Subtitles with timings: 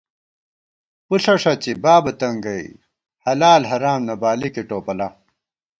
[1.07, 2.65] پُݪہ ݭڅی، بابہ تنگئ،
[3.25, 5.07] حلال حرام نہ بالِکے ٹوپلا